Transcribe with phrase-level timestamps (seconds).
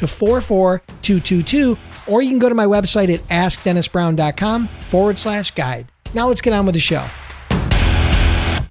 [0.00, 5.92] to 44222, or you can go to my website at askdennisbrown.com forward slash guide.
[6.14, 7.06] Now let's get on with the show.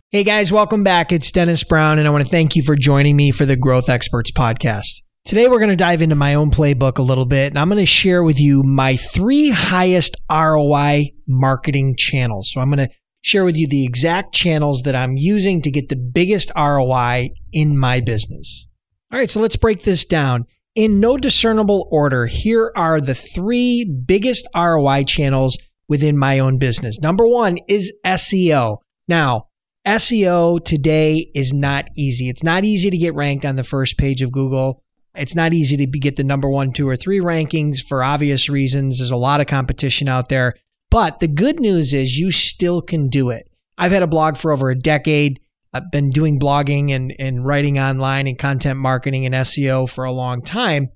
[0.09, 1.11] Hey guys, welcome back.
[1.11, 3.89] It's Dennis Brown, and I want to thank you for joining me for the Growth
[3.89, 5.01] Experts podcast.
[5.23, 7.77] Today, we're going to dive into my own playbook a little bit, and I'm going
[7.77, 12.51] to share with you my three highest ROI marketing channels.
[12.51, 15.89] So, I'm going to share with you the exact channels that I'm using to get
[15.89, 18.67] the biggest ROI in my business.
[19.11, 20.47] All right, so let's break this down.
[20.79, 25.57] In no discernible order, here are the three biggest ROI channels
[25.89, 27.01] within my own business.
[27.01, 28.77] Number one is SEO.
[29.05, 29.47] Now,
[29.85, 32.29] SEO today is not easy.
[32.29, 34.81] It's not easy to get ranked on the first page of Google.
[35.13, 38.99] It's not easy to get the number one, two, or three rankings for obvious reasons.
[38.99, 40.55] There's a lot of competition out there.
[40.89, 43.51] But the good news is you still can do it.
[43.77, 45.41] I've had a blog for over a decade.
[45.73, 50.11] I've been doing blogging and, and writing online and content marketing and SEO for a
[50.11, 50.89] long time,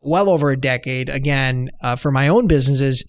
[0.00, 3.04] well over a decade, again, uh, for my own businesses.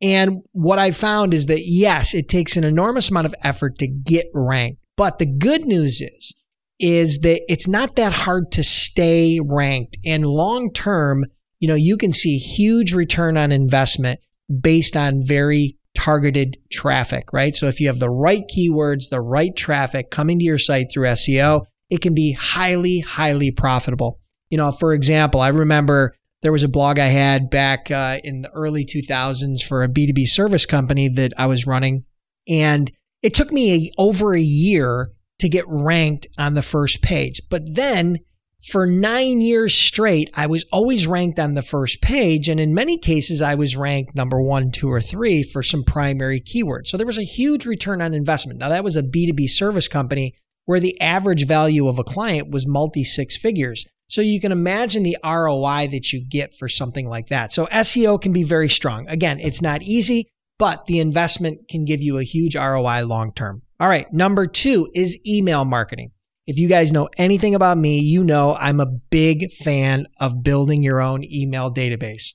[0.00, 3.86] And what I found is that, yes, it takes an enormous amount of effort to
[3.86, 4.80] get ranked.
[4.96, 6.36] But the good news is,
[6.78, 9.98] is that it's not that hard to stay ranked.
[10.06, 11.24] And long term,
[11.58, 14.20] you know, you can see huge return on investment
[14.60, 17.54] based on very targeted traffic, right?
[17.54, 21.08] So if you have the right keywords, the right traffic coming to your site through
[21.08, 24.20] SEO, it can be highly, highly profitable.
[24.50, 28.42] You know, for example, I remember there was a blog I had back uh, in
[28.42, 32.04] the early 2000s for a B2B service company that I was running.
[32.48, 32.90] And
[33.22, 37.42] it took me a, over a year to get ranked on the first page.
[37.50, 38.18] But then
[38.62, 42.48] for nine years straight, I was always ranked on the first page.
[42.48, 46.40] And in many cases, I was ranked number one, two, or three for some primary
[46.40, 46.88] keywords.
[46.88, 48.58] So there was a huge return on investment.
[48.58, 50.34] Now, that was a B2B service company
[50.66, 53.86] where the average value of a client was multi six figures.
[54.08, 57.52] So you can imagine the ROI that you get for something like that.
[57.52, 59.08] So SEO can be very strong.
[59.08, 60.28] Again, it's not easy,
[60.58, 63.62] but the investment can give you a huge ROI long term.
[63.78, 64.12] All right.
[64.12, 66.10] Number two is email marketing.
[66.50, 70.82] If you guys know anything about me, you know I'm a big fan of building
[70.82, 72.32] your own email database.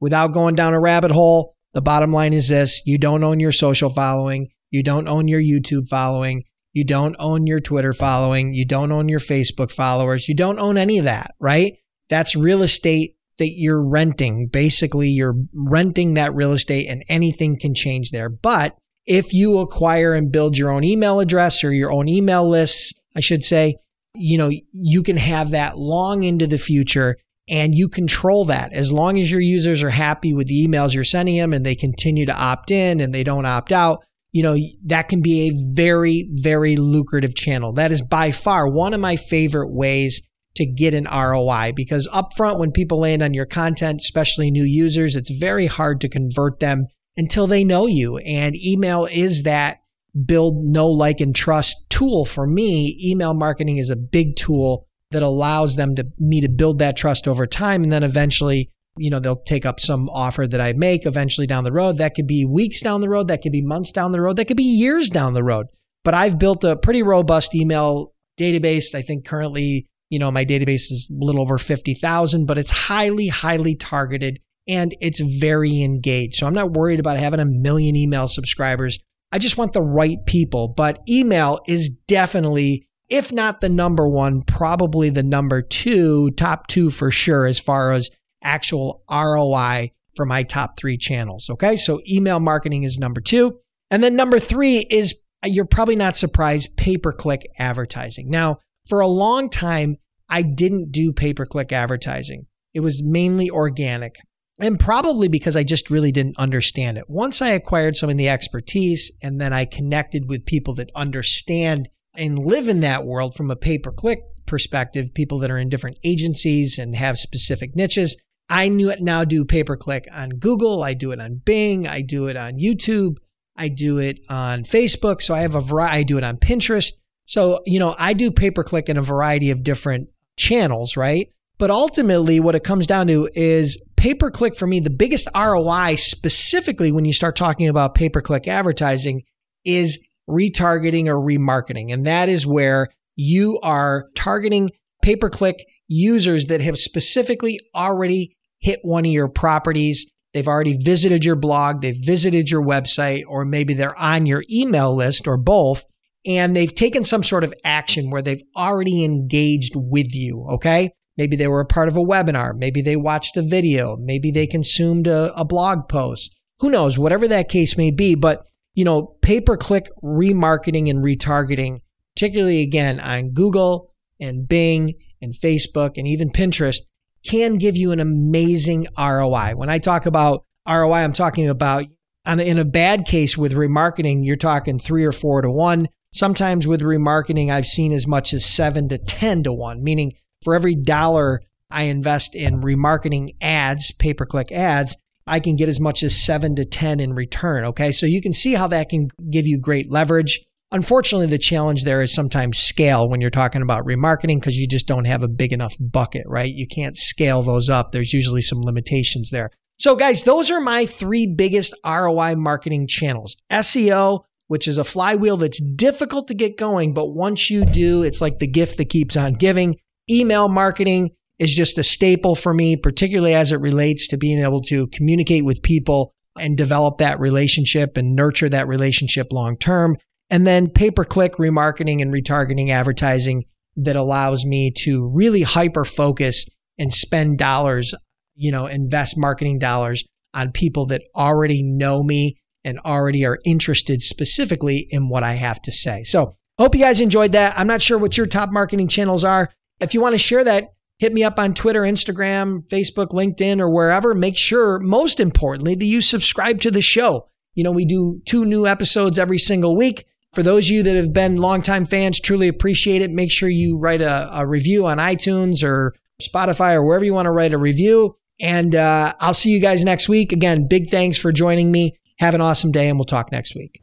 [0.00, 3.52] Without going down a rabbit hole, the bottom line is this you don't own your
[3.52, 8.64] social following, you don't own your YouTube following, you don't own your Twitter following, you
[8.64, 11.74] don't own your Facebook followers, you don't own any of that, right?
[12.08, 14.48] That's real estate that you're renting.
[14.50, 18.30] Basically, you're renting that real estate and anything can change there.
[18.30, 22.92] But if you acquire and build your own email address or your own email lists,
[23.16, 23.76] I should say,
[24.14, 27.16] you know, you can have that long into the future
[27.48, 28.74] and you control that.
[28.74, 31.74] As long as your users are happy with the emails you're sending them and they
[31.74, 35.74] continue to opt in and they don't opt out you know that can be a
[35.74, 37.72] very very lucrative channel.
[37.72, 40.22] That is by far one of my favorite ways
[40.56, 45.16] to get an ROI because upfront when people land on your content especially new users
[45.16, 46.86] it's very hard to convert them
[47.18, 49.80] until they know you and email is that
[50.24, 52.98] build know, like, and trust tool for me.
[53.04, 57.28] Email marketing is a big tool that allows them to me to build that trust
[57.28, 57.82] over time.
[57.82, 61.64] And then eventually, you know, they'll take up some offer that I make eventually down
[61.64, 61.98] the road.
[61.98, 63.28] That could be weeks down the road.
[63.28, 64.36] That could be months down the road.
[64.36, 65.66] That could be years down the road.
[66.04, 68.94] But I've built a pretty robust email database.
[68.94, 73.28] I think currently, you know, my database is a little over 50,000, but it's highly,
[73.28, 76.36] highly targeted and it's very engaged.
[76.36, 78.98] So I'm not worried about having a million email subscribers.
[79.32, 80.68] I just want the right people.
[80.68, 86.90] But email is definitely, if not the number one, probably the number two, top two
[86.90, 88.10] for sure, as far as
[88.42, 91.48] actual ROI for my top three channels.
[91.50, 91.76] Okay.
[91.76, 93.58] So email marketing is number two.
[93.90, 95.14] And then number three is
[95.44, 98.28] uh, you're probably not surprised pay per click advertising.
[98.28, 99.96] Now, for a long time,
[100.28, 104.16] I didn't do pay per click advertising, it was mainly organic.
[104.58, 107.08] And probably because I just really didn't understand it.
[107.08, 111.88] Once I acquired some of the expertise and then I connected with people that understand
[112.16, 115.68] and live in that world from a pay per click perspective, people that are in
[115.68, 118.16] different agencies and have specific niches.
[118.50, 121.86] I knew it now do pay per click on Google, I do it on Bing,
[121.86, 123.18] I do it on YouTube,
[123.56, 125.22] I do it on Facebook.
[125.22, 126.92] So I have a variety, I do it on Pinterest.
[127.26, 130.08] So, you know, I do pay per click in a variety of different
[130.38, 131.28] channels, right?
[131.58, 134.80] But ultimately, what it comes down to is pay per click for me.
[134.80, 139.22] The biggest ROI, specifically when you start talking about pay per click advertising,
[139.64, 139.98] is
[140.30, 141.92] retargeting or remarketing.
[141.92, 144.70] And that is where you are targeting
[145.02, 150.06] pay per click users that have specifically already hit one of your properties.
[150.32, 154.94] They've already visited your blog, they've visited your website, or maybe they're on your email
[154.94, 155.84] list or both.
[156.26, 160.46] And they've taken some sort of action where they've already engaged with you.
[160.52, 160.90] Okay.
[161.18, 162.56] Maybe they were a part of a webinar.
[162.56, 163.96] Maybe they watched a video.
[163.96, 166.34] Maybe they consumed a, a blog post.
[166.60, 168.14] Who knows, whatever that case may be.
[168.14, 168.44] But,
[168.74, 171.80] you know, pay per click remarketing and retargeting,
[172.14, 176.78] particularly again on Google and Bing and Facebook and even Pinterest,
[177.26, 179.54] can give you an amazing ROI.
[179.56, 181.86] When I talk about ROI, I'm talking about
[182.26, 185.88] in a bad case with remarketing, you're talking three or four to one.
[186.12, 190.12] Sometimes with remarketing, I've seen as much as seven to 10 to one, meaning
[190.42, 194.96] for every dollar I invest in remarketing ads, pay per click ads,
[195.26, 197.64] I can get as much as seven to 10 in return.
[197.66, 197.92] Okay.
[197.92, 200.40] So you can see how that can give you great leverage.
[200.70, 204.86] Unfortunately, the challenge there is sometimes scale when you're talking about remarketing because you just
[204.86, 206.52] don't have a big enough bucket, right?
[206.52, 207.92] You can't scale those up.
[207.92, 209.50] There's usually some limitations there.
[209.78, 215.36] So, guys, those are my three biggest ROI marketing channels SEO, which is a flywheel
[215.36, 219.16] that's difficult to get going, but once you do, it's like the gift that keeps
[219.16, 219.76] on giving
[220.10, 224.60] email marketing is just a staple for me, particularly as it relates to being able
[224.62, 229.96] to communicate with people and develop that relationship and nurture that relationship long term.
[230.30, 233.44] And then pay per click remarketing and retargeting advertising
[233.76, 236.44] that allows me to really hyper focus
[236.78, 237.94] and spend dollars,
[238.34, 244.02] you know, invest marketing dollars on people that already know me and already are interested
[244.02, 246.02] specifically in what I have to say.
[246.04, 247.58] So, hope you guys enjoyed that.
[247.58, 249.50] I'm not sure what your top marketing channels are.
[249.80, 253.70] If you want to share that, hit me up on Twitter, Instagram, Facebook, LinkedIn, or
[253.70, 254.14] wherever.
[254.14, 257.28] Make sure, most importantly, that you subscribe to the show.
[257.54, 260.04] You know, we do two new episodes every single week.
[260.34, 263.10] For those of you that have been longtime fans, truly appreciate it.
[263.10, 267.26] Make sure you write a, a review on iTunes or Spotify or wherever you want
[267.26, 268.16] to write a review.
[268.40, 270.32] And uh, I'll see you guys next week.
[270.32, 271.96] Again, big thanks for joining me.
[272.18, 273.82] Have an awesome day, and we'll talk next week.